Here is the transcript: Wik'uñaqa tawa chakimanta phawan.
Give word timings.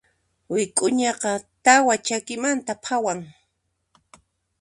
Wik'uñaqa 0.53 1.31
tawa 1.65 1.95
chakimanta 2.05 2.73
phawan. 2.83 3.19